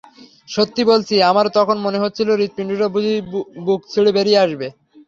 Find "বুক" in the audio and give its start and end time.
3.65-3.81